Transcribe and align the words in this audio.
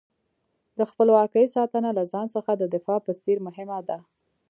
د 0.77 0.79
خپلواکۍ 0.89 1.45
ساتنه 1.55 1.89
له 1.97 2.03
ځان 2.11 2.27
څخه 2.35 2.51
د 2.55 2.63
دفاع 2.75 2.99
په 3.05 3.11
څېر 3.21 3.37
مهمه 3.47 3.79
ده. 3.89 3.97